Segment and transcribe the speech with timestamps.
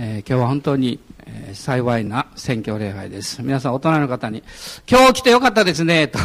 [0.00, 3.42] えー、今日は本当に、えー、幸いな選挙礼拝です。
[3.42, 4.44] 皆さん大人の方に、
[4.88, 6.20] 今日来てよかったですね、と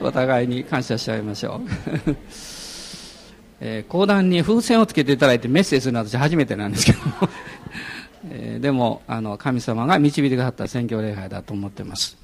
[0.06, 1.62] お互いに感謝しちゃいましょ
[2.06, 2.16] う。
[3.64, 6.98] えー、講談に風船をつけていただいてメッセージするのは私初めてなんですけど、
[8.28, 12.21] えー、でも、あの、神様が導いてくださった選挙礼拝だと思ってます。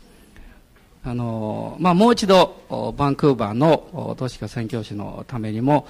[1.05, 2.57] あの、まあ、もう一度、
[2.97, 5.87] バンクーバーの都市化宣教師のためにも、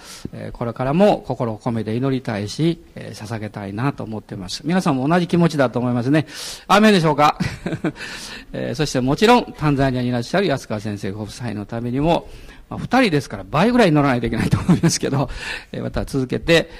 [0.52, 4.62] これからも心を込めて祈りたいし、捧げたいなと思っています。
[4.64, 6.26] 皆さんも同じ気持ちだと思いますね。
[6.66, 7.38] 雨でしょうか？
[8.74, 12.28] そしてもちろん、タンザニアにいらっしゃる安川先生ご夫妻のためにも、
[12.68, 15.30] まあ、二人ですから倍ぐらい乗らないといけないと思いますけど、
[15.82, 16.70] また続けて、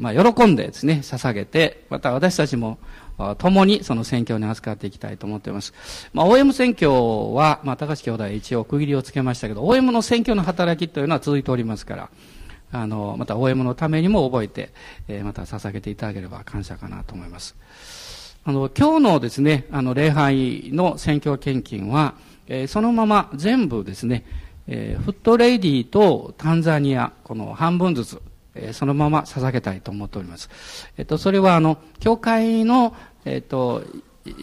[0.00, 2.78] まあ、喜んでですね、捧げて、また私たちも、
[3.38, 5.72] 共にその選挙に扱っていきたいと思っています。
[6.12, 12.10] まあ、OM 選挙は、まあ、高橋兄弟一応区切りをつけましたけど、OM の選挙の働きというのは続いておりますから、
[12.72, 14.72] あの、また OM のためにも覚えて、
[15.08, 17.56] えー、また捧げていただければ感謝かなと思います。
[18.44, 22.14] あの、今日のですね、あの、礼拝の選挙献金は、
[22.48, 24.24] えー、そのまま全部ですね、
[24.68, 28.22] えー、フットレイディとタンザニア、この半分ずつ、
[28.56, 30.48] えそのまま捧げたいと思っております。
[30.96, 33.82] えっと、それはあの、教会の、えっと、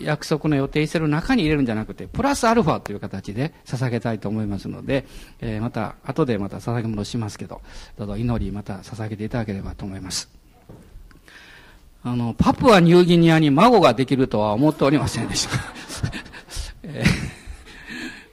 [0.01, 5.05] 約束の予定してる中に入れるんじゃなくて、プラスアルファという形で捧げたいと思いますので、
[5.41, 7.61] えー、また、後でまた捧げ物しますけど、
[7.97, 10.29] どうぞ祈りまた捧げていただければと思います。
[12.03, 15.57] あの、パプアニューギニアに孫ができるとは思っておりませんでした。
[16.83, 17.42] えー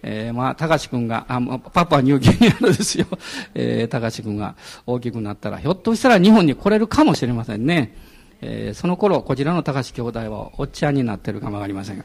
[0.03, 1.41] えー、まあ、高志くんが、あ、
[1.73, 3.07] パパニューギニアのですよ。
[3.55, 4.55] えー、高志くんが
[4.87, 7.95] 大きくなったら、ひょっとしたら日本に来れるかもしれませんね。
[8.43, 12.05] えー、その頃、こちらの高志兄弟はおっちゃんになってるかもわかりませんが、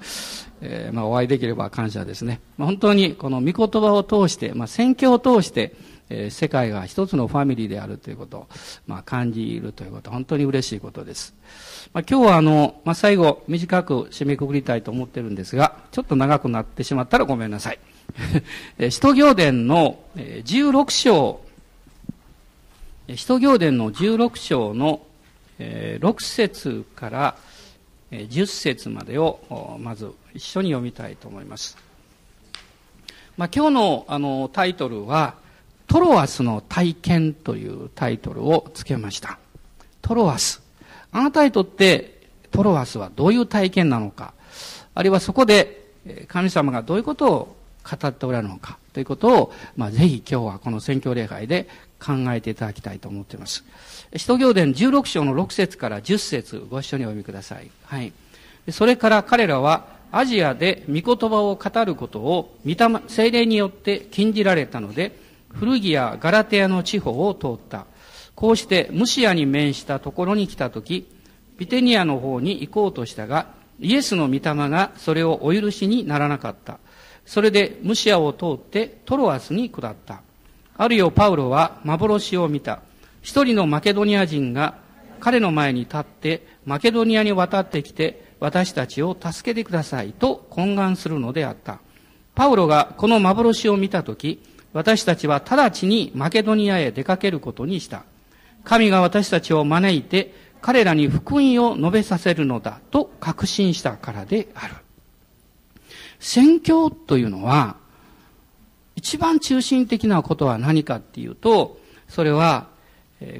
[0.61, 2.41] えー、まあ、お会いできれば感謝ですね。
[2.57, 5.73] まあ、本当にこの御言葉を通して、まあ、宣教を通して、
[6.09, 8.47] えー、世界が一つのファミリーであるということを、
[8.87, 11.33] まあ、感じるということ、本当に嬉しいことです。
[11.93, 17.79] まあ、今日はあの、まあ、最後、短く締めくくりたいと思ってるんですが、ちょっと長くなってしまったらごめんなさい。
[18.89, 21.41] 使徒行伝の16章、
[23.13, 25.01] 使徒行伝の16章の
[25.59, 27.37] 6節から
[28.11, 31.77] 10節までをまず一緒に読みたいと思います。
[33.37, 35.35] まあ、今日のあのタイトルは、
[35.95, 39.39] トロワスの体験というタイトルをつけました。
[40.01, 40.61] トロワス。
[41.13, 44.33] あなたにとってトロワスはどういう体験なのか、
[44.93, 45.85] あるいはそこで
[46.27, 47.55] 神様がどういうことを
[47.89, 48.77] 語っておられるのか？
[48.91, 53.63] ということを、まあ、ぜひ今日はこの宣教礼拝で考えていただきたいと思っています。
[54.17, 57.71] 使徒行伝16章の6節から10節ご一緒にお読みください。
[57.85, 58.11] はい。
[58.69, 65.23] それから彼らはアジアで御言葉を語ることを御霊、精霊によって禁じられたので、
[65.59, 67.85] 古着やガラテヤの地方を通った。
[68.35, 71.07] こうしてムシアに面したところに来たとき、
[71.57, 73.47] ビテニアの方に行こうとしたが、
[73.79, 76.79] イエスの御霊がそれをお許しにならなかった。
[77.25, 80.21] それでムシアを通ってトロアスに下った。
[80.77, 82.81] あるよパウロは幻を見た。
[83.21, 84.77] 一人のマケドニア人が
[85.19, 91.79] 彼の前に立ってマケドニアに渡ってきて私たちを助けてくださいと懇願するのであった。
[92.35, 94.41] パウロがこの幻を見たとき、
[94.75, 98.03] 私たちは直ちにマケドニアへ出かけることにした。
[98.65, 104.75] 神が私たちを招いて彼らに福音を述べさせるのだと確信したからである。
[106.19, 107.77] 宣教というのは、
[108.97, 112.67] 一番中心的なことは何かっていうと、それは、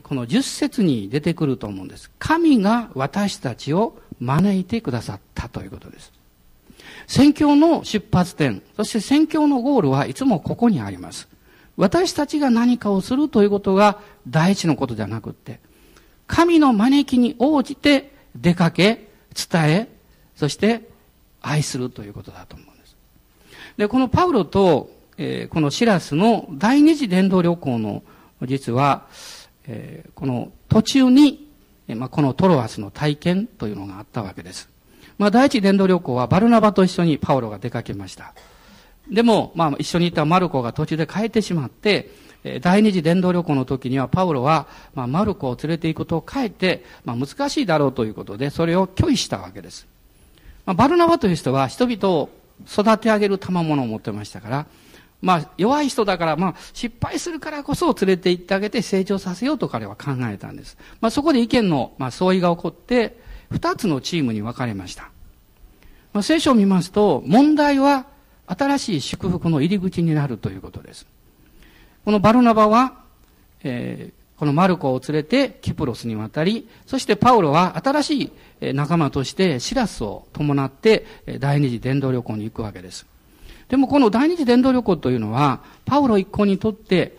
[0.04, 2.12] この十節に出てくると思うんです。
[2.18, 6.15] 神が私たちを招いてくださったということです。
[7.08, 11.28] 宣教の出発点、そして宣教のゴールはいつもここにあります。
[11.78, 15.60] 私たちが何かをするということが第一のことじゃなくって、
[16.28, 19.08] 神の招きに応じて出かけ、
[19.52, 19.88] 伝え、
[20.36, 20.90] そして
[21.42, 22.96] 愛するということだと思うんです。
[23.78, 28.04] で、このパウロと、えー、このシラスの第二次伝道旅行の
[28.44, 29.06] 実は、
[29.68, 31.48] えー、この途中に、
[31.88, 34.70] まあ、このトロアスの体験というのがあったわけです。
[35.18, 38.34] まあ、第一伝道旅行はバルナバと一緒にパウロが出かけました。
[39.10, 42.10] でも、まあ、一緒にいたマルコが途中で帰ってしまって、
[42.62, 49.88] 第二次伝道旅行の時にはパウロは、まあ、マルコを連れて行くことを変えて、まあ、難しいだろうということで、それを拒否したわけです。
[50.66, 52.30] まあ、バルナバという人は人々を
[52.68, 54.66] 育て上げる賜物を持ってましたから、
[55.22, 60.78] まあ、弱い人だから、まあ、失敗するからこそ連れて行ってあげて成長させようと彼は考えたんです。
[61.02, 65.10] まあ、そこで意見の、まあ、相違が起こって、二つのチームに分かれました。
[66.14, 68.06] まあ、聖書を見ますと、問題は
[68.48, 71.06] 新しい祝福の入り口になるということです。
[72.06, 72.94] このバルナバは、
[73.64, 78.32] えー、このマルコを連れてキプロスに渡り、そしてパウロは新し
[78.62, 81.06] い仲間としてシラスを伴って
[81.40, 83.06] 第二次伝道旅行に行くわけです。
[83.70, 87.18] でもこの第二次伝道旅行というのは、パウロ一行にとって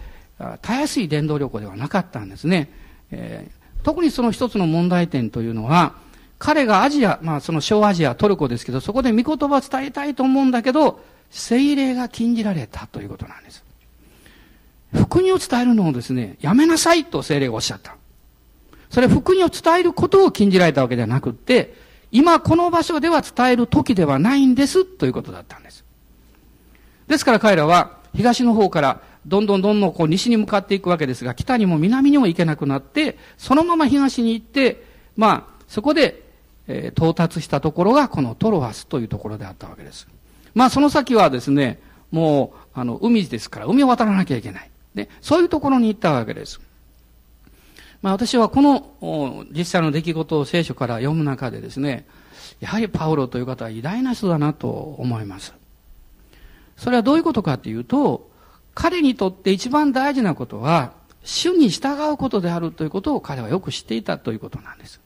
[0.63, 2.71] たやすい伝道旅行ではなかったんですね。
[3.11, 5.95] えー、特にその一つの問題点というのは、
[6.39, 11.01] 彼がアジア、まあその小アジア、トルコですけど、そこで御言葉を伝えたいと思うんだけど、
[11.31, 13.65] 聖霊が禁じられたということなんです。
[14.95, 17.97] 福音を伝えるのをですね、やめなさいと聖霊がおっしゃった。
[18.91, 21.75] それ福音を伝えることを禁じられたわけではなくって、
[22.13, 25.85] 今この場所では伝える時ではないんですということだったんです。
[27.09, 34.85] ですから彼らは東の方からどんどんどんどんこう西に向かっていくわけですが、北にも南にも行けなくなって、そのまま東に行って、
[35.17, 36.26] まあ、そこで、
[36.69, 40.09] えー、到達したところがこのトロアスというところであったわけです。
[40.55, 41.81] まあ、その先はですね、
[42.11, 44.71] もう、あの、海ですから、海を渡らなきゃいけない。
[44.95, 46.61] で、そういうところに行ったわけです。
[48.03, 52.07] まあ、私はこの実際の出来事を聖書から読む中でですね、
[52.61, 55.55] やはりパウロという方は偉大な人だなと思います。
[56.77, 58.31] それはどういうことかというと、
[58.75, 60.93] 彼にとって一番大事なことは、
[61.25, 65.01] 主に従うことであるということを彼はよく知っていたということなんです。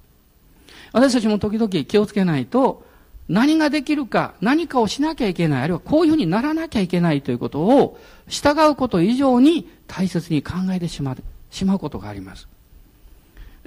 [0.93, 2.85] 私たちも時々気をつけないと、
[3.29, 11.17] 何ができるか、何かをしなきゃいけない、あるいはこういうふうにならなきゃいけないということを、従うこと以上に大切に考えてしまう、
[11.51, 12.49] しまうことがあります。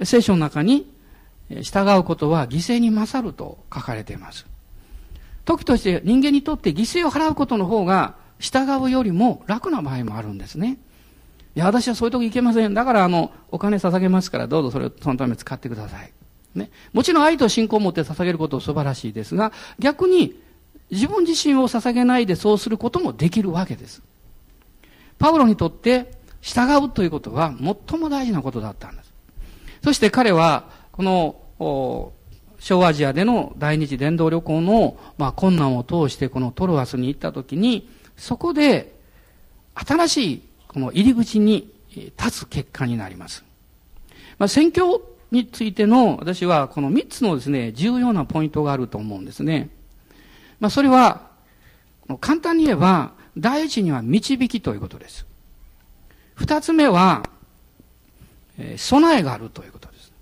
[0.02, 0.90] 聖書の中に、
[1.62, 4.46] 従うことは犠牲に勝ると書かれています。
[5.44, 10.78] 時として人間にとって犠牲を払うことの方が従うよりも楽な場合もあるんですね。
[11.54, 12.74] いや、私はそういうとこ行けません。
[12.74, 16.12] だからあの、お金捧げますからどうぞそれをそのため使ってください。
[16.54, 16.70] ね。
[16.92, 20.40] もちろん愛と信仰を持って捧げることは素晴らしいですが、逆に
[20.90, 24.02] 自分自身を捧げないでそうすることもできるわけです。
[25.18, 27.54] パウロにとって従うということは
[27.88, 29.12] 最も大事なことだったんです。
[29.82, 32.12] そして彼は、この、
[32.58, 38.94] 小アジアでの第二次伝道旅行の、まあ、困難を通してこのトロアスに行った時に、そこで
[39.74, 41.72] 新しいこの入り口に
[42.18, 43.44] 立つ結果になります。
[44.38, 45.02] まあ、宣教
[45.34, 49.68] についての私はこの3つのですね、重要なポイントがあると思うんですね。
[50.60, 51.28] まあ、それは、
[52.20, 55.26] 簡単に言えば、第一には導きということです。
[56.34, 57.28] 二つ目は、
[58.58, 60.12] えー、備えがあるということです。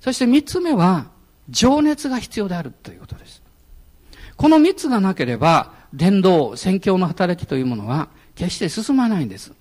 [0.00, 1.06] そして三つ目は、
[1.48, 3.42] 情熱が必要であるということです。
[4.36, 9.52] この三つがなければ、伝道、宣教の働きというものは決して進まないんです。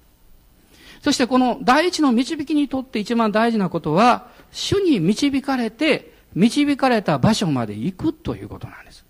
[1.02, 9.06] そしてこの第一の導きにとって一番大事なことは、主に導かれて、導かれた場所まで行くということなんです。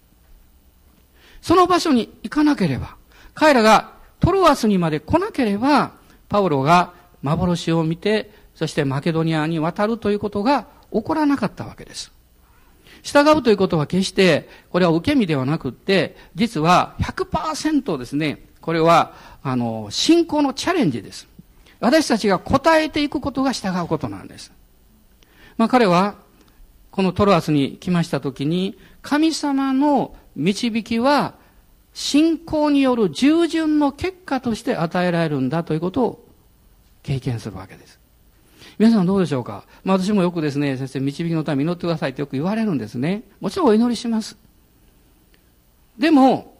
[1.41, 2.95] その場所に行かなければ、
[3.33, 5.91] 彼らがトロアスにまで来なければ、
[6.27, 12.11] パウロが幻を見て、そしてマケドニアに渡るということが起こらなかったわけです。
[13.03, 21.27] 従うということは決して、これは受け身ではなくって、実は100%ですね、これは、あの、信仰のチャレンジです。
[21.79, 24.51] 私たちが答えていくことが従うことなんです。
[25.59, 26.15] まあ彼は、
[26.89, 31.33] このトロアスに来ましたときに、神様の導きは、
[31.93, 36.25] 信仰による従順の結果として与えられるんだということを
[37.03, 37.99] 経験するわけです。
[38.77, 39.65] 皆さんどうでしょうか？
[39.83, 43.23] まあ私もよくですね、先生、導きのため祈ってくださいってよく言われるんですね。
[43.41, 44.37] もちろんお祈りします。
[45.97, 46.57] でも、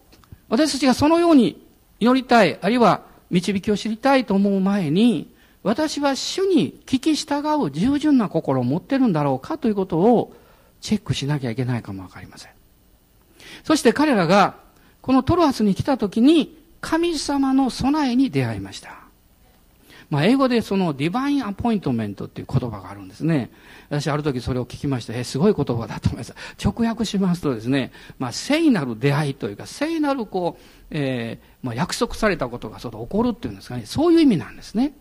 [0.50, 1.66] 私たちがそのように
[2.02, 10.34] 祈りたい、あるいは導きを知りたいと思う前に、私は主に聞き従う従順な心を持ってるんだろうかということを
[10.80, 12.52] チェックしなきゃいけないかもわかりません。
[13.64, 14.56] そして彼らが
[15.02, 19.00] このトロアスに来た時に神様の備えに出会いました。
[20.10, 23.52] まあ、英語でそのディバインアポイントメントっていう言葉があるんですね。
[23.90, 26.34] 私ある時それを聞きまして、え、すごい言葉だと思います。
[26.64, 34.94] 直訳しますとですね、まあ、聖なる出会いというか、聖なるこう、えー、まあ、約束されたことがそ起こるっていうんですかね、そういう意味なんですね。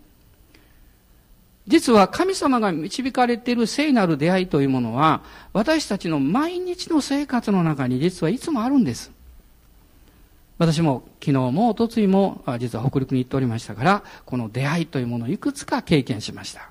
[1.69, 5.23] 実は神様が導かれている聖なる出会いというものは、
[5.53, 9.13] 私たちの毎日の生活の中に実はいつもあるんです。
[10.57, 16.71] 私も昨日も一昨日も実は北陸に行っておりましたから、この出会いというものをいくつか経験しました。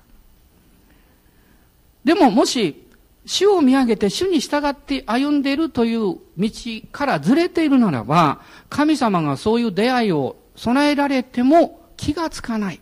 [2.04, 2.84] でももし、
[3.24, 6.50] 主を見上げて主に従って歩んでいるという道
[6.90, 12.80] からずれているならば、神様がそういう出会いを備えられても気がつかない。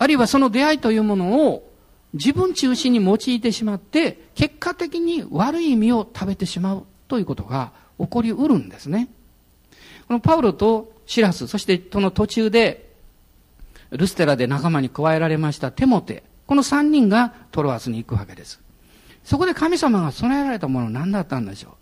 [0.00, 1.70] あるいはその出会いというものを
[2.14, 9.10] 自分中心に用いてしまって、結果的に悪い実を食べてしまうということが起こりうるんですね。
[10.08, 12.88] このパウロとシラス、そしてその途中で、
[13.90, 18.58] ルステラで仲間に加えられましたテモテ、この三人がトロアスに行くわけです。
[19.22, 21.72] そこで神様が備えられたものは何だったんでしょう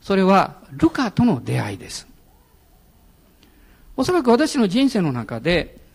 [0.00, 2.08] それはルカとの出会いです。
[3.96, 5.85] おそらく私の人生の中で、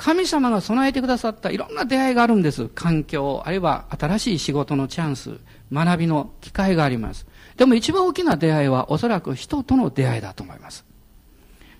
[0.00, 2.70] 神様が備えてくださったいろんな出会いがあるんです。
[2.70, 5.32] 環境、あるいは新しい仕事のチャンス、
[5.70, 7.26] 学びの機会があります。
[7.58, 10.86] でも一番大きな出会いはおそらく人との出会いだと思います。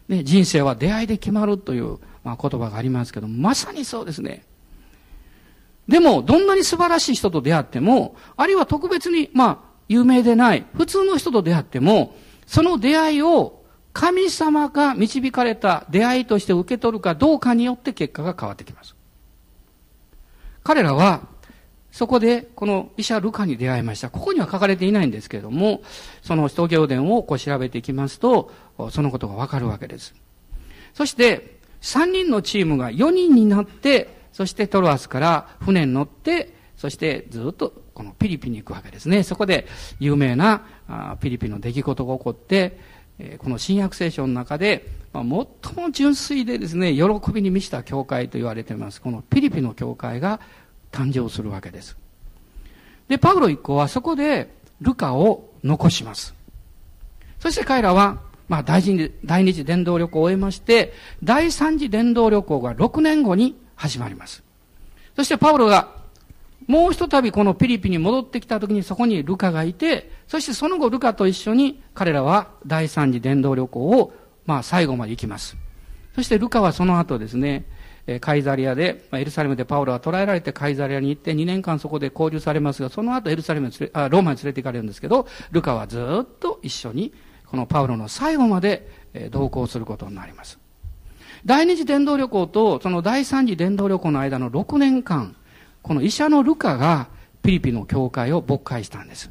[0.06, 4.44] ね、人生は出会いで決まるという、まあ、言葉がありますけど、まさにそうですね。
[5.88, 9.58] でも、どんなに素晴らしい人と出会っても、あるいは特別に、まあ、
[9.88, 12.14] 有名でない、普通の人と出会っても、
[12.46, 13.59] その出会いを
[13.92, 18.94] 神様が導かれた出会いとして受け取るかどうかによって結果が変わってきます。
[20.62, 21.28] 彼らは、
[21.90, 24.10] そこで、この医者ルカに出会いました。
[24.10, 25.82] ここには書かれていないんですけれども、
[26.22, 28.52] その使徒行伝をこう調べていきますと、
[28.90, 30.14] そのことがわかるわけです。
[30.94, 39.24] そして、3人のチームが4人になって、そしてトロアスから船に乗って、そしてずっとこのピリピに行くわけですね。
[39.24, 39.66] そこで
[39.98, 40.62] 有名な
[41.20, 42.78] ピリピの出来事が起こって、
[43.20, 45.24] えこの新約聖書の中で、まあ
[45.62, 49.00] 最も純粋でですね、喜びに満ちた教会と言われています。
[49.00, 50.40] このピリピの教会が
[50.90, 51.96] 誕生するわけです。
[53.08, 54.50] で、パウロ一行はそこで
[54.80, 56.34] ルカを残します。
[57.38, 64.42] そして彼らは、まあ、第二第二次伝道旅行を終えまして、第三次伝道旅行が6年後に始まります。
[65.16, 65.99] そしてパウロが、
[66.70, 74.12] もう一度このピリピに戻ってきた時にそこにルカがいて、そしてその後ルカと一緒に彼らは第三次伝道旅行を、
[74.46, 75.56] まあ、最後まで行きます。
[76.14, 77.64] そしてルカはその後ですね、
[78.20, 87.12] カイザリアで、エルサレムでパウロは捕らえられてカイザリアに行って2年間そこで交流されますが、その後エルサレムにあローマに連れて行かれるんですけど、ルカはずっと一緒に、
[87.46, 88.88] このパウロの最後まで
[89.32, 90.60] 同行することになります。
[91.44, 95.34] 第二次伝道旅行とその第三次伝道旅行の間の6年間、
[95.82, 97.08] この医者のルカが
[97.42, 99.30] ピリピの教会を勃開したんです。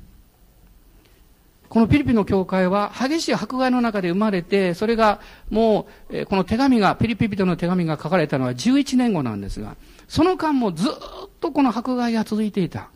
[1.70, 5.20] このピリピの教会は激しい迫害の中で生まれて、それが
[5.52, 9.76] もう、この手紙が、ピリピ人の手紙が書かれたのは11年後なんですが、
[10.08, 10.92] その間もずっ
[11.40, 12.90] とこの迫害が続いていた。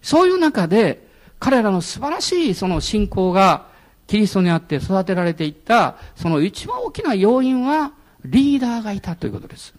[0.00, 1.06] そういう中で、
[1.38, 3.66] 彼らの素晴らしいその信仰が
[4.06, 7.92] キリストにあって育てられていった、その一番大きな要因は
[8.24, 9.74] リーダーがいたということです。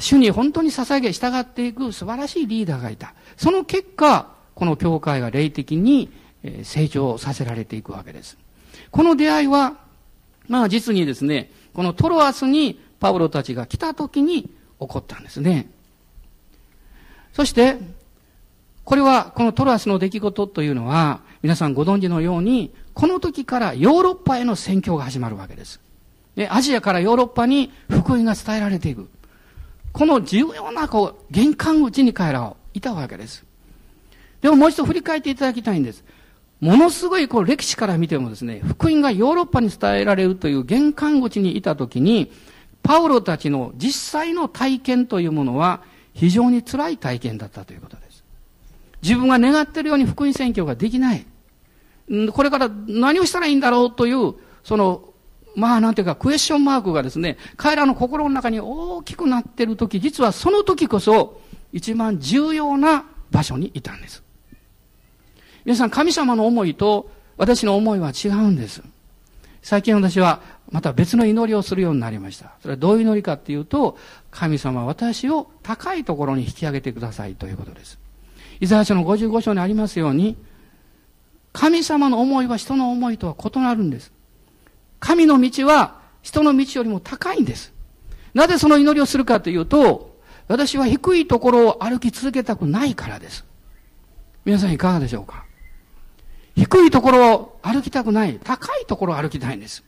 [0.00, 3.14] 主に本当に捧げ、従っていく素晴らしいリーダーがいた。
[3.36, 6.10] その結果、この教会が霊的に
[6.62, 8.38] 成長させられていくわけです。
[8.90, 9.78] この出会いは、
[10.48, 15.68] まあ実にですね、このトロアスにパウロたちが来た時に起こったんですね。
[17.32, 17.76] そして、
[18.84, 25.80] これは、このトロアスの出来事というのは、皆さんご存知のように、この時からヨーロッパへの宣教が始まるわけです。
[26.36, 29.08] で、アジアからヨーロッパに福音が伝えられていく。
[29.96, 33.46] この重要な、こう、玄関口に彼らはいたわけです。
[34.42, 36.04] でももう一度振り返っていただきたいんです。
[36.60, 42.30] ものすごいこう歴史から見てもですね、福音がヨーロッパに伝えられるという玄関口にいたときに、
[42.82, 48.22] パウロたちの実際の体験というものは非常に辛い体験だったということです。
[49.02, 51.24] 自分が願っているように福音宣教ができない。
[52.32, 55.08] これから何をしたらいいんだろうという、その、
[55.56, 61.40] まあなんていうかクエスチョンマークがですね、彼らの心の中に大きくなっているとき、実はその時こそ
[61.72, 64.22] 一番重要な場所にいたんです。
[65.64, 68.82] 皆さん、神様の思いと私の思いは違うんです。
[69.62, 72.52] 最近私はまた別の祈りをするようになりました。
[72.60, 73.98] それはどういう祈りかっていうと、
[74.30, 77.98] 神様は私を高いところに引き上げてくださいということです。
[78.60, 80.36] イザヤ書の55章にありますように、
[81.52, 84.12] 神様の思いは人の思いとは異なるんです。
[84.98, 87.72] 神の道は人の道よりも高いんです。
[88.34, 90.16] なぜその祈りをするかというと、
[90.48, 93.44] 私は低いところを歩き続けたくないからです。
[94.44, 95.44] 皆さんいかがでしょうか？
[96.56, 98.38] 低いところを歩きたくない。
[98.42, 99.84] 高いところを歩きたいんです。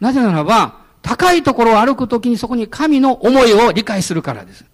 [0.00, 4.64] なぜならば、高いところを歩くときにそこに神の思いを理解するからです。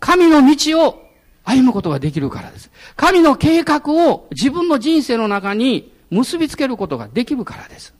[0.00, 1.02] 神の道を
[1.44, 2.70] 歩むことができるからです。
[2.96, 7.94] 神の計画を自分の人生の中に結びつけることができるからです。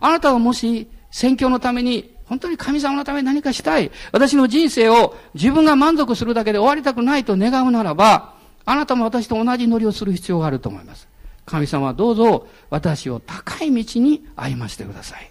[0.00, 3.90] あなたはもし、宣教のために、本当に神様のために何かしたい。
[4.12, 8.34] 私の人生を自分が満足するだけで終わりたくないと願うならば、
[8.64, 11.06] あなたも私と同じ乗りをする必要があると思います。
[11.46, 15.30] 神様はどうぞ私を高い道に歩ませてください。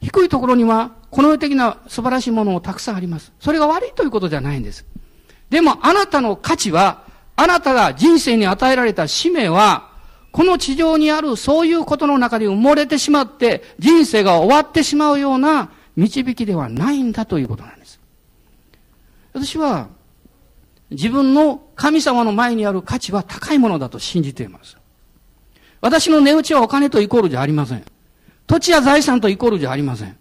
[0.00, 3.32] 低いところには、この世的な素晴らしいものもたくさんあります。
[3.40, 4.86] それが悪いということじゃないんです。
[5.50, 7.02] でもあなたの価値は、
[7.36, 9.89] あなたが人生に与えられた使命は、
[10.32, 18.00] この地上にあるそういうことの中で埋もれてしまって人生が終わってしまうような導きではないんだということなんです。
[19.32, 19.88] 私は
[20.90, 24.76] 自分の神様の前にある価値は高いものだと信じています。
[25.80, 27.84] 私の値打ちはお金とイコールじゃありません。
[28.46, 30.16] 土地や財産とイコールじゃありません。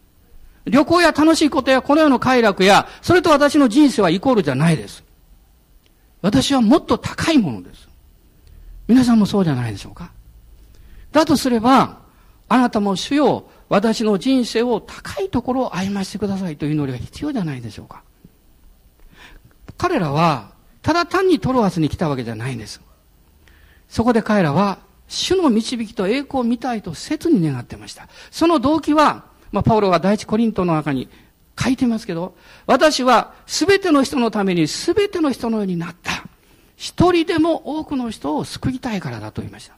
[0.66, 5.04] 旅行や楽しいことやこの世の快楽や、それと私の人生はイコールじゃないです。
[6.22, 7.89] 私はもっと高いものです。
[8.90, 10.12] 皆さんもそうじゃないでしょうか
[11.12, 12.00] だとすれば、
[12.48, 18.04] あなたも主よ、私の人生を高いところを歩ませてくださいという祈りが必要じゃないでしょうか
[19.78, 22.82] 彼らは、ただ単にトロアスに来たわけじゃないんです。
[23.88, 28.08] そこで彼らは、主の導きと栄光を見たいと切に願ってました。
[28.32, 31.10] その動機は、まあ、パウロが第一コリントの中に
[31.60, 36.29] 書いてますけど、私は全ての人のために全ての人のようになった。
[36.80, 39.76] 一人でも多くの人を救いたいからだと言いました。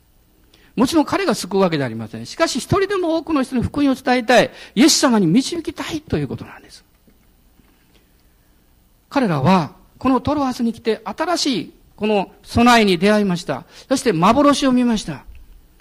[0.76, 2.28] もちろん彼が救うわけではありません。
[2.28, 4.52] しかし一人でも多くの人に福音を伝えたい。
[4.76, 6.86] イエス様に導きたいということなんです。
[9.10, 13.66] 彼らは、このトロアスに来て新しいこの備えに出会いました。
[13.90, 15.26] そして幻を見ました。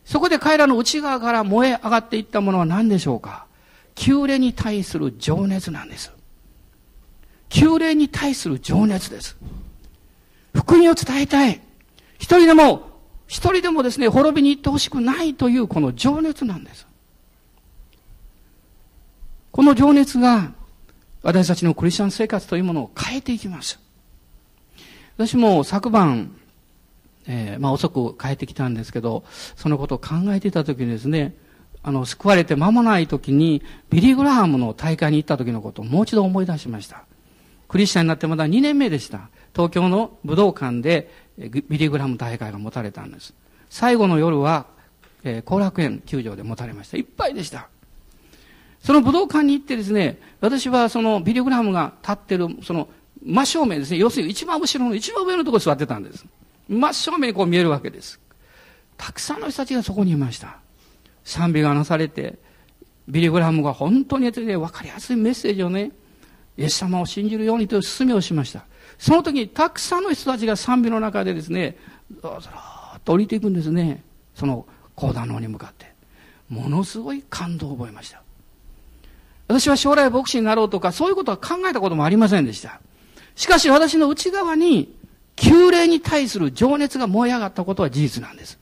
[0.07, 3.45] そこで彼らの内側から燃え上がっていったものは何でしょうか
[3.95, 6.13] 旧霊に対する情熱なんです。
[7.51, 9.37] 旧霊に対する情熱です。
[10.55, 11.61] 福音を伝えたい。
[12.19, 12.91] 一人でも、
[13.27, 16.87] 一人でもですね、滅びに行ってほしくないというこの情熱なんです。
[19.53, 20.53] この情熱が
[21.23, 23.79] 私たちのクリスチャン生活というものを変えていきます。
[25.17, 26.35] 私も昨晩、
[27.27, 29.25] えー、まあ遅く帰ってきたんですけど、
[29.57, 31.35] そのことを考えていた時にですね、
[31.83, 37.05] あの、救われて間もない時に、ビリー・グラハムの大会に行った時のことをもう一度思い出しました。
[37.69, 39.29] クリスチャンになってまだ2年目でした。
[39.55, 43.35] 東京の武道館でビリ・グラム大会が持たれたんです。
[43.69, 44.67] 最後の夜は、
[45.25, 46.97] えー、後楽園球場で持たれました。
[46.97, 47.69] いっぱいでした。
[48.83, 52.89] その武道館に行ってですね、私はそのビリ・グラムが立ってる、その
[53.23, 56.25] 真正面ですね、要するに一番後ろの一番上のところに座ってたんです。
[56.69, 58.19] 真正面にこう見えるわけです。
[58.97, 60.59] たくさんの人たちがそこにいました。
[61.25, 62.39] 賛美がなされて、
[63.09, 65.91] ビリ・グラムが本当にね、分かりやすいメッセージをね、
[66.57, 68.65] イエス様を信じるようにという勧めをしました。
[69.01, 71.77] その時にたくさんの人たちが賛美の中でですね、
[72.15, 74.05] ずらーっと降りていくんですね。
[74.35, 75.91] その講談の方に向かって。
[76.51, 78.21] ものすごい感動を覚えました。
[79.49, 82.81] 私は将来牧師になろうとか、そういうことは考えたこともありませんでした。
[83.37, 84.95] しかし私の内側に、
[85.35, 88.59] 旧霊に対する情熱が燃え上がったことは事実なんです。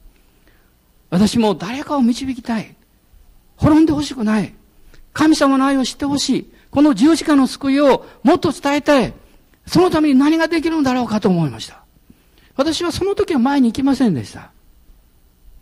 [1.10, 2.76] 私も誰かを導きたい。
[3.56, 4.54] 滅んでほしくない。
[5.12, 6.52] 神様の愛を知ってほしい。
[6.70, 9.12] この十字架の救いをもっと伝えたい。
[9.68, 11.82] そのために何ができるんだろうかと思いました。
[12.56, 14.50] 私はその時は前に行きませんでした。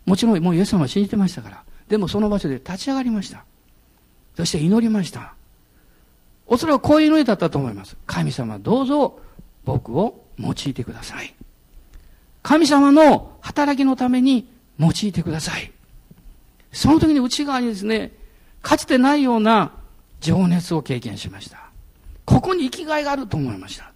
[0.05, 1.63] もちろんもうイエス様は信じてましたから。
[1.89, 3.43] でもその場所で立ち上がりました。
[4.35, 5.33] そして祈りました。
[6.47, 7.97] おそらくこういう祈りだったと思います。
[8.05, 9.19] 神様どうぞ
[9.65, 11.35] 僕を用いてください。
[12.41, 14.47] 神様の働きのために
[14.79, 15.71] 用いてください。
[16.71, 18.13] その時に内側にですね、
[18.61, 19.73] かつてないような
[20.21, 21.69] 情熱を経験しました。
[22.23, 23.91] ここに生きがいがあると思いました。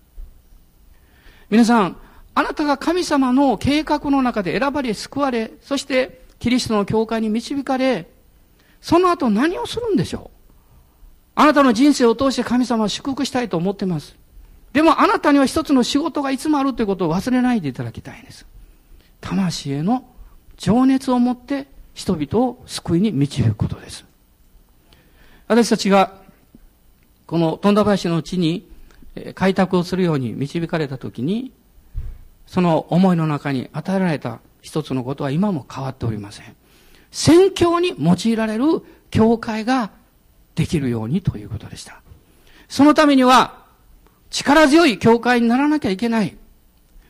[1.51, 1.97] 皆さん、
[2.33, 8.07] あなたが神様の計画の中で選ばれ、救われ、そしてキリストの教会に導かれ、
[8.79, 10.37] その後何をするんでしょう？
[11.35, 14.15] あなたの人生を通して神様を祝福したいと思ってます。
[14.71, 18.45] でもあなたには一つの仕事がいつもあるということを忘れないでいただきたいんです。
[19.19, 20.05] 魂への
[20.55, 24.05] 情熱を持って人々を救いに導くことです。
[25.49, 26.13] 私たちが
[27.27, 28.70] この富田林の地に
[29.35, 31.51] 開拓をするように導かれたときに、
[32.45, 36.55] その思いの中に与えられた一つのことは今も変わっておりません。
[37.11, 38.65] 宣教に用いられる
[39.09, 39.91] 教会が
[40.55, 42.01] できるようにということでした。
[42.69, 43.65] そのためには
[44.29, 46.37] 力強い教会にならなきゃいけない。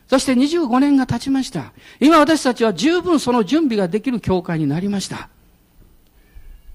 [0.08, 1.72] そして25年が経ちました。
[2.00, 5.28] 今私たちは十分その準備ができる教会になりました。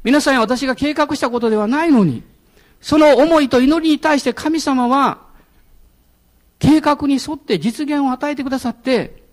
[0.04, 2.24] 皆さんや私が計画したことではないのに、
[2.82, 5.26] その思いと祈りに対して神様は、
[6.60, 9.24] 計画に沿って実現を与えてくださって、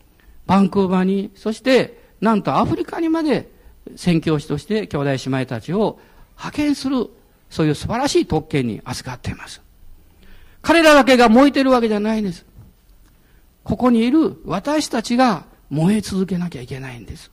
[0.47, 3.51] バンクーバーに、そしてなんとアフリカにまで
[3.97, 5.99] 宣教師として兄弟姉妹たちを
[6.37, 7.09] 派遣する、
[7.51, 9.63] そういう素晴らしい特権に預かっています。
[10.63, 12.45] 彼らだけが燃えてるわけじゃないんです。
[13.63, 17.31] ここにいる私たちが燃え続けなきゃいけないんです。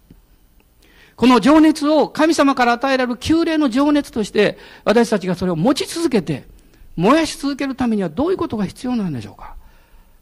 [1.22, 6.46] この情熱を神様から与えられる旧霊の情熱として私たちがそれを持ち続けて
[6.96, 9.54] 燃やし続けるためにはどういうことが必要なんでしょうか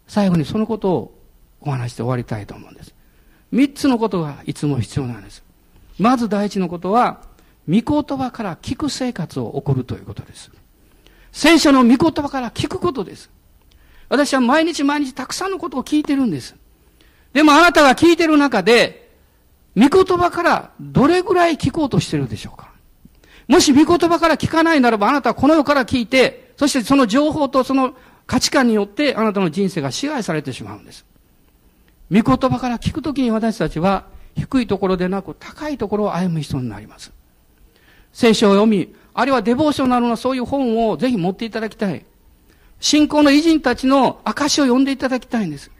[0.09, 1.17] 最後にそのことを
[1.61, 2.93] お話して終わりたいと思うんです。
[3.49, 5.41] 三つのことがいつも必要なんです。
[5.97, 7.21] まず第一のことは、
[7.69, 10.51] 御言葉から聞く生活を送るということです。
[11.31, 13.29] 聖書の御言葉から聞くことです。
[14.09, 16.55] 私は毎日毎日たくさんのことを聞いてるんです。
[17.31, 19.08] でもあなたが聞いてる中で、
[19.75, 22.71] 御言葉からどれぐらい聞こうとしてるでしょうか？
[23.47, 27.95] もし御言葉から聞かないならば、あなたはこの世から聞いて、そしてその情報とその
[28.27, 31.05] 価値観によってあなたの人生が支配されてしまうんです。
[32.11, 34.05] 御言葉から聞くときに私たちは
[34.35, 37.11] 低いところでなく高いところを歩む人になります。
[38.13, 42.05] 聖書を読み、あるいはデボーショナルのそういう本をぜひ持っていただきたい。
[42.79, 45.71] 信仰の偉人たちの証を読んでいただきたいんです。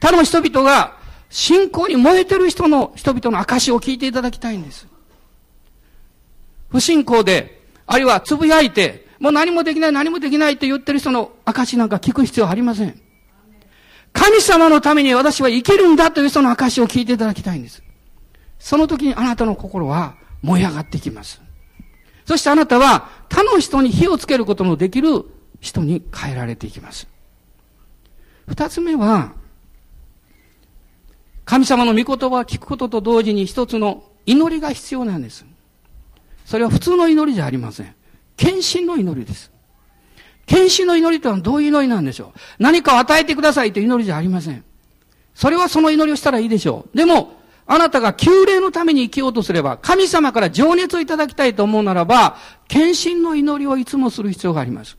[0.00, 0.96] 他の人々が
[1.30, 4.86] 信仰に燃えてる人の人々の証を聞いていただきたいんです。
[6.68, 13.00] 不信仰で、あるいはつぶやいて、もう何もできない何もできないと言ってる人の証なんか聞く必要ありません。
[14.12, 17.82] 神様のために私は生きるんだという人の証を聞いていただきたいんです。
[18.58, 21.40] その時にあなたの心は燃え上がってきます。
[22.24, 25.24] そしてあなたは他の人に火をつけることのできる
[25.60, 27.06] 人に変えられていきます。
[28.46, 29.32] 二つ目は、
[31.50, 35.44] 神様の御言葉を聞くことと同時に一つの祈りが必要なんです。
[36.46, 37.92] それは普通の祈りじゃありません。
[38.36, 39.50] 献身の祈りです。
[40.46, 44.62] 献身の祈りとはどういう祈りなんでしょう何かを与えてくださいという祈りじゃありません。
[45.34, 46.96] それはその祈りをしたらいいでしょう。
[46.96, 47.32] でも、
[47.66, 52.36] あなたが救霊のために生きようとすれば、神様から情熱をいただきたいと思うならば、
[52.68, 54.96] 献身の祈りをいつもする必要があります。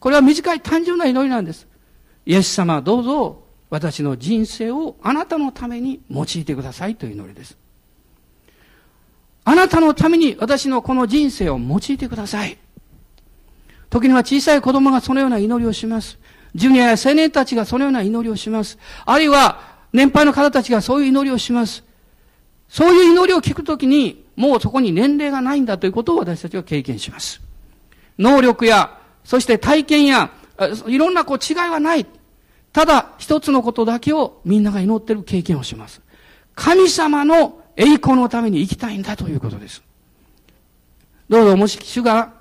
[0.00, 1.68] これは短い単純な祈りなんです。
[2.24, 7.56] イエス様どうぞ私の人生をあなたのために用いてくださいという祈りです。
[9.44, 12.58] あなたのために私のこの人生を用いてください。
[13.90, 16.18] 時には小さい子供がそのような祈りをします。
[16.54, 18.78] ジュニアや青年たちがそのような祈りをします。
[19.04, 19.60] あるいは、
[19.92, 21.84] 年配の方たちがそういう祈りをします。
[22.68, 27.40] そういう祈りを聞くときに、もうそこに年齢がないんだということを私たちは経験します。
[28.18, 30.30] 能力や、そして体験や、
[30.86, 32.06] いろんなこう違いはない。
[32.76, 36.02] ただ、一つのことだけをみんなが祈ってる経験をします。
[36.54, 39.82] 神様の栄光のために生きたいんだということです。
[41.30, 42.34] どうぞ、もし主が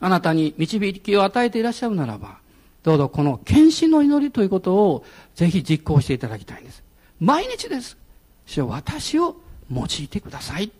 [0.00, 2.40] あなたに導きを与えていらっしゃるならば、
[2.82, 6.82] どうぞこの献身の祈りということをぜひ実行していただきたいんです。
[7.18, 7.96] 毎日です。
[8.44, 9.34] 主は私を
[9.72, 10.70] 用いてください。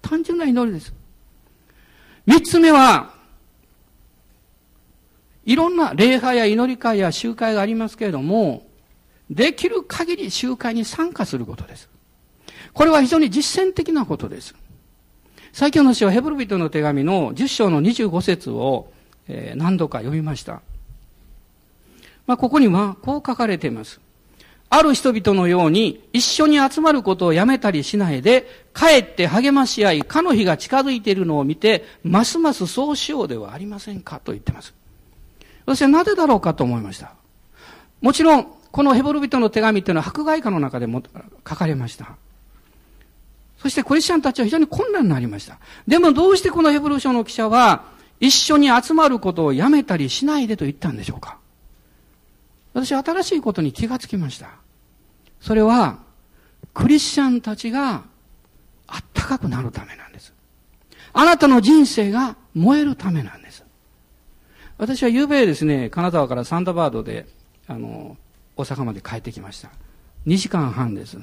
[0.00, 0.94] 単純な祈りです。
[2.26, 3.16] 三つ目は、
[5.44, 8.66] いろんな礼拝や祈り会や集会がありますけれども、
[9.30, 11.88] できる限り集会に参加することです。
[12.72, 14.54] これは非常に実践的なことです。
[15.52, 18.90] 最強の詩はヘブル人の手紙の10章の25節を、
[19.28, 20.62] え、何度か読みました。
[22.26, 24.00] まあ、ここにはこう書かれています。
[24.70, 34.72] ある人々のように一緒に集まることをやめたりしないで、かえって励まし合い、かの日が近づいているのを見て、ますますそうしようではありませんかと言ってます。
[35.66, 37.14] 私はなぜだろうかと思いました。
[38.00, 41.02] もちろん、このヘブル人の手紙っていうのは迫害下の中でも
[41.48, 42.16] 書かれました。
[43.58, 45.58] そしてクリスチャンたちは非常に困難になりました。
[45.86, 47.84] でもどうしてこのヘブル書の記者は、
[48.18, 51.38] 一緒に集まることをやめたりしないでと言ったんでしょうか
[52.72, 54.50] 私は新しいことに気がつきました。
[55.40, 55.98] それは、
[56.72, 58.04] クリスチャンたちが
[58.86, 60.32] あったかくなるためなんです。
[61.12, 63.64] あなたの人生が燃えるためなんです。
[64.78, 67.26] 私は昨べですね、金沢からサンダバードで、
[67.66, 68.16] あの、
[68.56, 69.70] 大阪まで帰ってきました。
[70.26, 71.18] 2時間半です。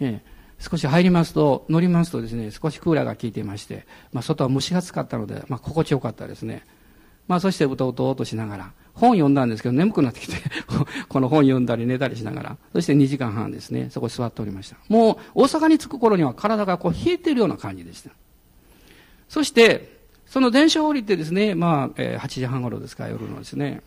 [0.00, 6.64] ええ少し入りますと、乗りますとですね、少しクーラーが効いていまして、まあ、外は蒸し暑かったので、まあ、心地よかったですね。
[7.28, 10.34] まあ、そしてうとうとうとしながら、本読んだんですけど、眠くなってきて
[11.08, 14.76] この本読んだり寝たりしながら、そして2時間半ですね、そこ座っておりました。
[14.88, 18.10] もう、大阪に着く頃には体がこう冷えているような感じでした。
[19.28, 19.97] そして、
[20.28, 23.82] その電車を降りてですね、まあ、えー、8時半頃ですか、夜のですね、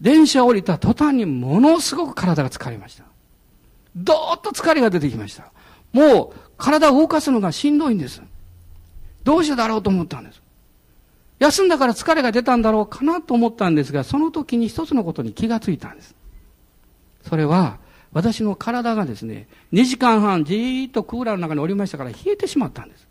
[0.00, 3.04] 電車を降りた途端にものすごく体が疲れました。
[3.94, 5.52] どーっと疲れが出てきました。
[5.92, 8.22] もう体を動かすのがしんどいんです。
[9.24, 10.40] どうしてだろうと思ったんです。
[11.40, 16.14] 休んだから疲れが出たんだろうかなと思ったんですが、その時に一つのことに気がついたんです。
[17.28, 17.78] それは、
[18.12, 23.09] 私の体がですね、2時間半じーっとクーラーの中におりましたから冷えてしまったんです。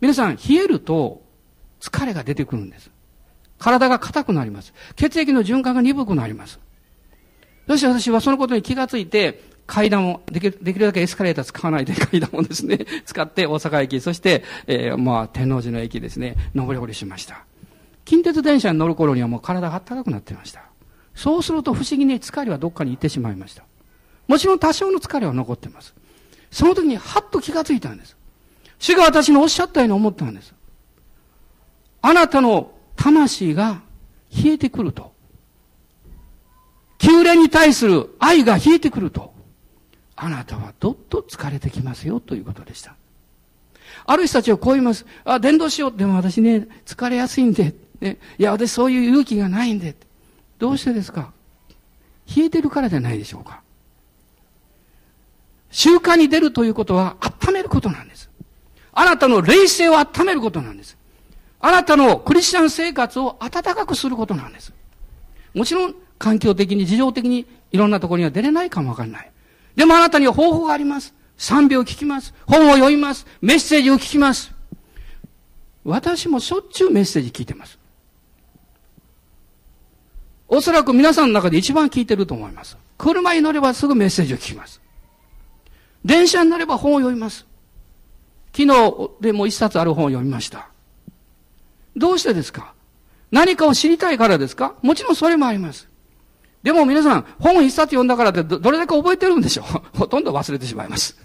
[0.00, 1.22] 皆さん、冷えると
[1.80, 2.90] 疲れが出てくるんです。
[3.58, 4.72] 体が硬くなります。
[4.96, 6.58] 血液の循環が鈍くなります。
[7.68, 17.44] そして私はそのことに気がついて、階段を、できるできるだけエスカレーター使わないで 階段をですね、使って大阪駅、そして、えー、まあ、天王寺の駅ですね、上り下りしました。
[18.04, 20.64] 近鉄電車に乗る頃にはもう体が暖かくなってました。
[21.14, 23.62] そうすると不思議に疲れはどっかに行ってしまいました。
[24.26, 25.94] もちろん多少の疲れは残ってます。
[26.50, 28.16] その時にはっと気がついたんです。
[28.80, 30.52] 主が私のおっしゃったように思ったんです。
[32.02, 33.82] あなたの魂が
[34.34, 35.12] 冷えてくると。
[37.02, 39.32] 宮殿に対する愛が冷えてくると。
[40.16, 42.96] あなたはどっと疲れてきますよということでした。
[44.06, 45.06] ある人たちはこう言います。
[45.24, 45.96] あ、伝道しよう。
[45.96, 47.74] でも私ね、疲れやすいんで。
[48.00, 49.94] ね、いや、私そういう勇気がないんで。
[50.58, 51.32] どうしてですか？
[52.34, 53.62] 冷えてるからじゃないでしょうか。
[55.70, 58.09] 習慣に出るということは温めることなんです。
[59.00, 60.94] あなたの霊性を温めることなんです。
[61.58, 64.74] あなたのクリスチャン生活を温かくすることなんです。
[65.54, 69.32] もちろん、環境的に、事情的に、いろんなところには出れないかもわかんない。
[69.74, 71.14] でもあなたには方法があります。
[71.38, 72.34] 賛美を聞きます。
[72.46, 73.26] 本を読みます。
[73.40, 74.52] メッセージを聞きます。
[75.82, 77.78] 私もしょっちゅうメッセージ聞いてます。
[80.46, 82.76] おそらく皆さんの中で一番聞いてると思います。
[82.98, 84.82] 車に乗ればすぐメッセージを聞きます。
[86.04, 87.46] 電車に乗れば本を読みます。
[88.56, 90.68] 昨日でも一冊ある本を読みました。
[91.96, 92.74] どうしてですか？
[93.30, 94.74] 何かを知りたいからですか？
[94.82, 95.88] もちろんそれもあります。
[96.62, 99.64] でも皆さん、本一冊読んだからってどれだけ覚えてるんでしょう？
[99.98, 101.16] ほとんど忘れてしまいます。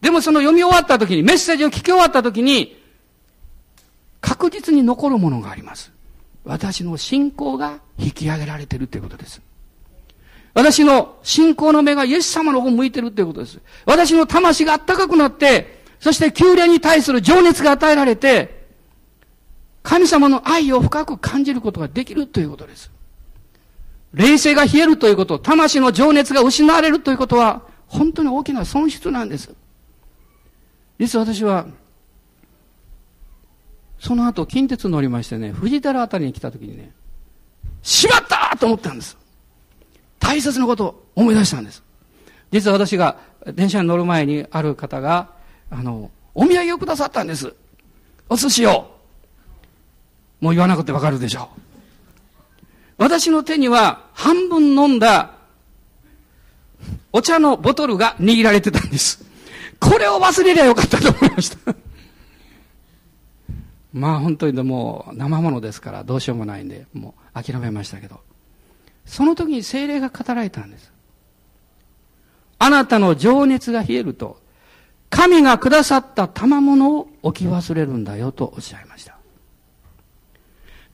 [0.00, 2.80] でもその読み終わった時に、メッセージを聞き終わった時に、
[4.20, 5.92] 確実に残るものがあります。
[6.44, 9.40] 私の信仰が引き上げられてるということです。
[10.54, 13.60] 私の信仰の目がイエス様の方向いてるということです。
[13.86, 18.66] 私の魂が暖かくなって、そして宮殿に対する情熱が与えられて、
[19.84, 22.90] 神様の愛を深く感じることができるということです。
[24.12, 29.54] 霊性が冷えるということ、魂の情熱が失われるということは、本当に大きな損失なんです。
[30.98, 31.66] 実は私は、
[34.00, 36.90] その後、近鉄乗りましてね、藤寺あたりに来た時にね、
[37.80, 39.16] しまったと思ったんです。
[40.18, 41.84] 大切なことを思い出したんです。
[42.50, 43.18] 実は私が
[43.54, 45.40] 電車に乗る前にある方が、
[45.72, 47.54] あの、お土産をくださったんです。
[48.28, 48.92] お寿司を。
[50.40, 51.62] もう言わなくてわかるでしょう。
[52.98, 55.32] 私の手には半分飲んだ
[57.12, 59.24] お茶のボトルが握られてたんです。
[59.80, 61.74] これを忘れりゃよかったと思いました。
[63.92, 68.20] まあ本当にでも生ものですからどうしようもないんで、もう諦めましたけど。
[69.06, 70.92] その時に精霊が語られたんです。
[72.58, 74.41] あなたの情熱が冷えると、
[75.14, 79.18] 神がくださった賜物を置き忘れるんだよとおっしゃいました。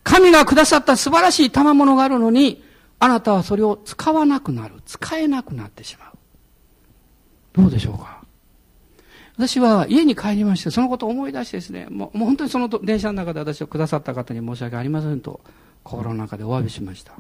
[0.03, 2.65] 神がくださった素晴らしい賜物があるのに、
[2.99, 4.75] あなたはそれを使わなくなる。
[4.87, 6.13] 使えなくなってしまう。
[7.53, 8.25] どうでしょうか？
[9.37, 15.41] 私は家に帰りまして、そのことを思い出してですね、もうもう本当にその電車の中で私をくださった方に申し訳ありませんと、
[15.85, 17.13] 心の中でお詫びしました。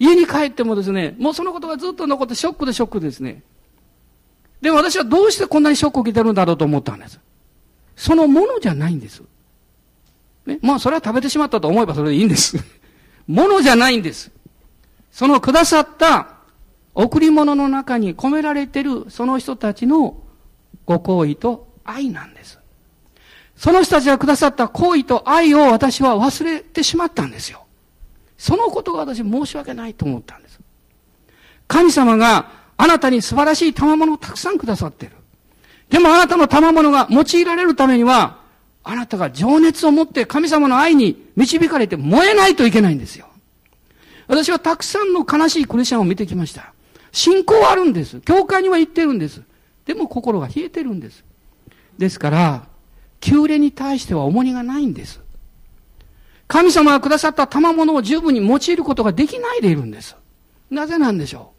[0.00, 3.44] 家に帰ってもですね、もうそのことがずっと残ってショックでショックですね。
[4.60, 7.20] で私はどうしてこんなにショックを受けてるんだろうと思ったんです。
[7.94, 9.22] そのものじゃないんです。
[10.46, 12.56] ね、まあそれは食べてしまったと思えばそれでいいんです。
[13.26, 14.30] ものじゃないんです。
[15.10, 16.28] そのくださった
[16.94, 20.22] 贈り物の中に込められてるその人たちの
[20.84, 22.58] ご好意と愛なんです。
[23.56, 27.64] その人たちがくださった好意と愛を私は忘れてしまったんですよ。
[28.38, 30.60] そのことが私申し訳ないと思ったんです。
[31.66, 35.16] 神様があなたに素晴らしい賜物をたくさんくださっている。
[35.88, 38.40] でもあなたの賜物が用いられるためには、
[38.84, 43.26] あなたが情熱を持って神様の愛に導かれて燃えないといけないんですよ。
[44.28, 46.72] 私はたくさんの悲しいクリスチャンを見てきました。
[47.12, 48.20] 信仰はあるんです。
[48.20, 49.42] 教会には行ってるんです。
[49.86, 51.24] でも心が冷えてるんです。
[51.96, 52.66] ですから、
[53.20, 55.20] 旧礼に対しては重荷がないんです。
[56.48, 60.16] 神様がくださった賜物を十分に用いることができないでいるんです。
[60.70, 61.55] なぜなんでしょう？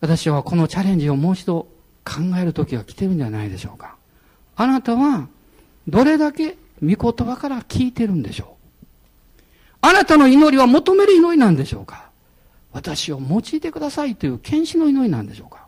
[0.00, 1.68] 私はこのチャレンジをもう一度
[2.04, 3.96] 考える時が来てるんじゃないでしょうか。
[4.56, 5.28] あなたは
[5.88, 9.44] どれだけ御言葉から聞いてるんでしょう。
[9.82, 12.10] あなたの祈りは求める祈りなんでしょうか。
[12.72, 15.66] 私を用いてくださいという検視の祈りなんでしょうか。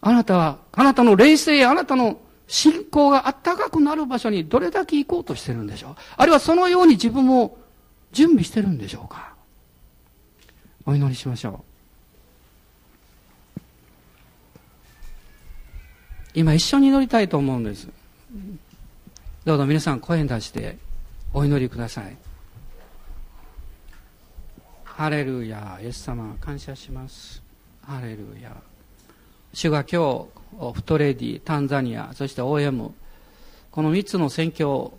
[0.00, 5.94] あなたは、あなたの霊性、あなたの信仰があったかくなる場所にどれだけ行こうとしてるんでしょう。
[6.16, 7.58] あるいはそのように自分も
[8.12, 9.34] 準備してるんでしょうか。
[10.86, 11.69] お祈りしましょう。
[16.34, 17.88] 今一緒に祈りたいと思うんです。
[19.44, 20.76] どうぞ皆さん声に出して
[21.32, 22.16] お祈りください。
[24.84, 27.42] ハレルヤ、イエス様、感謝します。
[27.82, 28.54] ハレルヤ。
[29.54, 30.26] 主が今
[30.58, 32.92] 日、フトレディ、タンザニア、そして OM、
[33.70, 34.90] この3つの選挙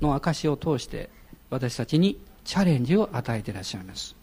[0.00, 1.10] の証を通して、
[1.50, 4.16] 私たちにチャレンジを与えていらっしゃいます。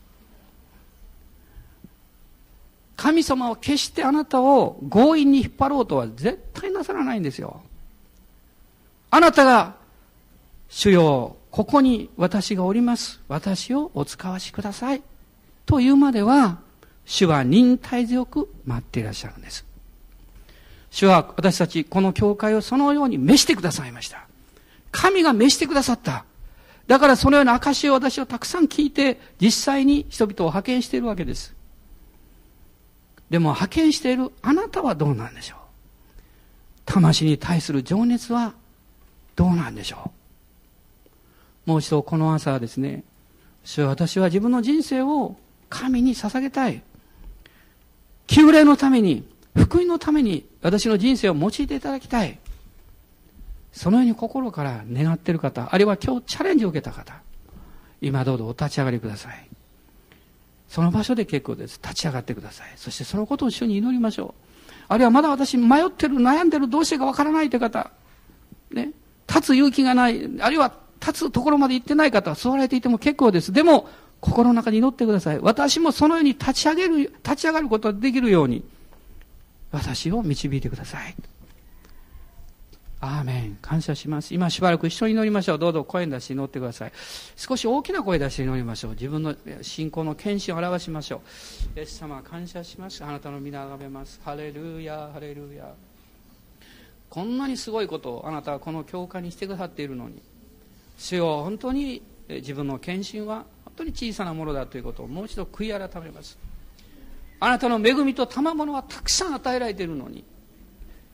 [2.99, 7.61] 神様は決してあなたを強引に引っ張ろうとは絶対なさらないんですよ。
[9.09, 9.75] あなたが、
[10.67, 13.21] 主よ、ここに私がおります。
[13.29, 15.01] 私をお使わしください。
[15.65, 16.59] というまでは、
[17.05, 19.63] 主は忍耐強く待っていらっしゃるんです。
[20.91, 24.27] 主は私たち、この教会をそのように召してくださいました。
[24.91, 26.25] 神が召してくださった。
[26.87, 31.57] だからそのような証を私はたくさん聞いて、実際に人々を派遣しているわけです。
[33.29, 35.59] でも派遣しているあなたはどうなんでしょう？
[36.85, 38.53] 魂に対する情熱は
[39.35, 40.11] どうなんでしょ
[41.65, 41.69] う？
[41.69, 43.03] もう一度この朝はですね、
[43.63, 45.35] 主は私は自分の人生を
[45.69, 46.81] 神に捧げたい。
[48.25, 52.39] 救霊のために、福音のために私の人生を用いていただきたい。
[53.71, 57.21] そのように心から願っている方、あるいは今日チャレンジを受けた方、
[58.01, 59.48] 今どうぞお立ち上がりください。
[60.69, 61.79] その場所で結構です。
[61.83, 62.67] 立ち上がってください。
[62.75, 64.73] そしてそのことを一緒に祈りましょう。
[64.87, 67.91] あるいはまだ私迷ってる、悩んでる、どうしてかわからないという方、
[68.71, 68.91] ね、
[69.27, 73.51] 立つ勇気がない、あるいは立つところまで行ってない方は座られていても結構です。
[73.51, 73.89] でも、
[74.21, 75.39] 心の中に祈ってください。
[75.39, 78.63] 私もそのように立ち上げる、立ち上がることができるように、
[79.71, 81.15] 私を導いてください。
[83.01, 83.57] アーメン。
[83.61, 84.33] 感謝します。
[84.33, 85.59] 今しばらく一緒に祈りましょう。
[85.59, 86.91] どうぞ声出して祈ってください。
[87.37, 88.91] 少し大きな声出して祈りましょう。
[88.91, 91.21] 自分の信仰の献身を表しましょ
[91.75, 91.79] う。
[91.79, 93.01] イエス様、感謝します。
[93.03, 94.19] あなたの皆をあげます。
[94.23, 95.73] ハレルヤ、ハレルヤ。
[97.09, 100.21] こんなにすごいことをあなたはこの教会にしてくださっているのに、
[100.97, 106.37] 主よ本当に自分の献身は本当に小さなものだということをもう一度悔い改めます。
[107.39, 110.25] あなたの恵みと賜物はたくさん与えられているのに、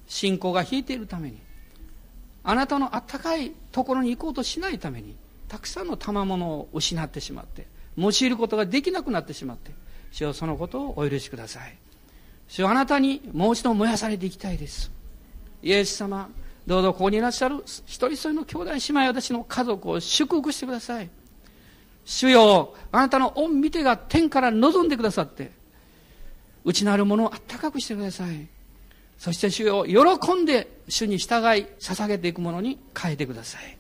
[0.07, 1.44] 信仰が引いているために、
[2.45, 5.15] あなたのあったかいところに行こうとしないために、
[5.47, 7.65] たくさんの賜物を失ってしまって、
[7.97, 9.71] 用いることができなくなってしまって、
[10.12, 11.75] 主よそのことをお許しください。
[12.47, 14.91] 主よあなたにもう一度燃やされていきたいです。
[15.63, 16.29] イエス様、
[16.67, 21.10] どうぞここにいらっしゃる一人一人の兄弟姉妹、私の家族を祝福してください。
[22.05, 25.51] 主よ、あなたの御見てが天から望んでくださって、
[26.63, 28.47] 内なるものをあったかくしてください。
[29.17, 33.78] そして主よ、喜んで主に従い、捧げていくものに変えてください。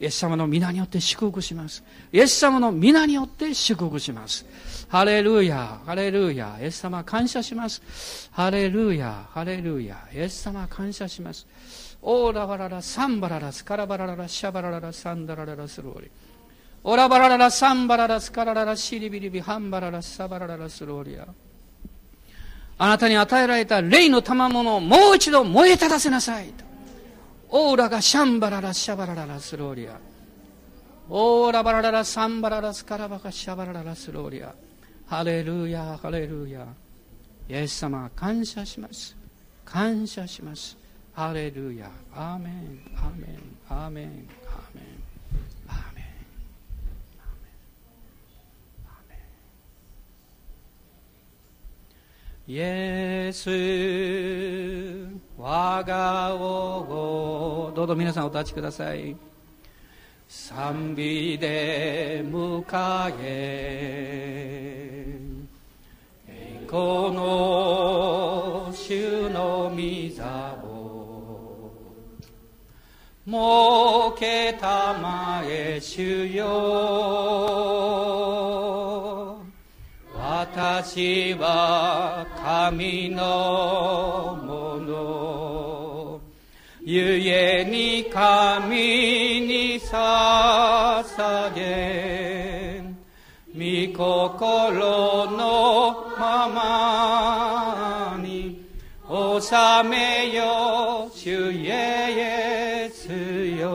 [0.00, 1.84] イエス様の皆によって祝福します。
[2.12, 4.44] イエス様の皆によって祝福します。
[4.88, 8.28] ハレルヤ、ハレルヤ、イエス様感謝します。
[8.32, 11.46] ハレルヤ、ハレルヤ、イエス様感謝します。
[12.02, 16.10] オーラバララ、サンバララ、スカラバラララ、シャバラララ、サンダラララ、スローリ。
[16.82, 21.26] オラバラララ、サンバララ、スカラララ、シリビリビ、ハンバララ、サバラララ、スローリア。
[22.76, 26.52] あなたに与えられた霊の賜物をもう一度燃え立たせなさい。
[27.50, 29.98] オーラがシャンバララ、シャバラララ、スローリア。
[31.08, 34.54] オーラバラララ、サンバララ、スカラバカ、シャバラララ、スローリア。
[35.06, 36.66] ハレルヤ、ハレルヤ。
[37.48, 39.14] イエス様、感謝します。
[39.64, 40.76] 感謝します。
[41.12, 41.90] ハレルヤ。
[42.14, 44.94] アーメン、アーメン、アーメン、アーメン、
[45.68, 46.04] アーメン。
[52.46, 53.48] イエス、
[55.38, 59.16] 我が王を、どうぞ皆さんお立ちください。
[60.28, 62.64] 賛美で迎
[63.22, 63.94] え
[66.70, 70.24] この主の御座
[70.64, 71.70] を
[73.24, 76.44] 設けたまえ主よ
[80.56, 86.20] 私は神のもの
[86.80, 92.84] ゆえに神に捧げ
[93.52, 98.64] 御心のままに
[99.10, 103.08] 収めよ主イエス
[103.58, 103.66] よ。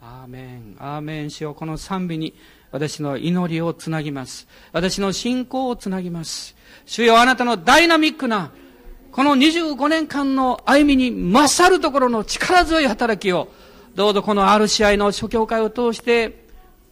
[0.00, 2.32] アーメンアーメンしようこの賛美に。
[2.70, 6.54] 私の祈りをつなぎます私の信仰をつなぎます
[6.84, 8.50] 主よあなたのダイナミックな
[9.18, 13.48] この25年間の歩みに勝るところの力強い働きを、
[13.96, 16.44] どうぞこの RCI の諸教会を通して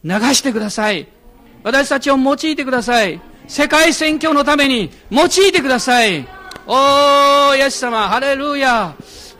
[0.03, 1.07] 流してください。
[1.63, 3.21] 私たちを用いてください。
[3.47, 6.27] 世界宣教のために用いてください。
[6.67, 8.93] おー、イエス様、ハレルヤ。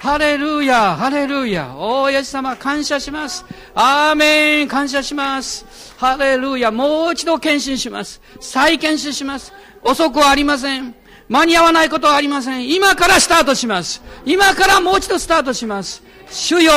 [0.07, 1.75] ハレルヤ、ハレルヤ。
[1.75, 3.43] おー、イエス様、感謝します。
[3.75, 5.65] アーメン、感謝します。
[5.97, 8.21] ハレルヤ、もう一度献身します。
[8.39, 9.51] 再献身します。
[9.83, 10.95] 遅くはありません。
[11.27, 12.73] 間に合わないことはありません。
[12.73, 14.01] 今からスタートします。
[14.25, 16.01] 今からもう一度スタートします。
[16.29, 16.71] 主よ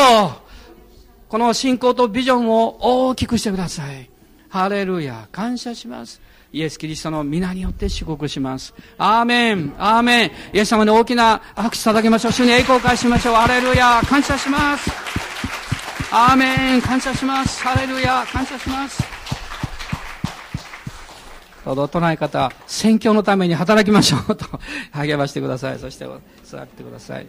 [1.28, 4.10] この信仰とビジョンを大きくしてください。
[4.48, 6.20] ハレルヤ感謝します
[6.52, 8.74] イエス・キリストの皆によって祝福します。
[8.98, 10.30] アーメン、アーメン。
[10.52, 12.32] イエス様に大きな拍手捧げましょう。
[12.32, 13.34] 主に栄光を返しましょう。
[13.36, 14.90] ハレルヤ、感謝します。
[16.12, 17.62] アーメン、感謝します。
[17.62, 19.00] ハレルヤ、感謝します。
[21.64, 24.46] どうぞ、唱え方、宣教のために働きましょうと
[24.90, 25.78] 励ましてください。
[25.78, 26.06] そして
[26.44, 27.26] 座ってください。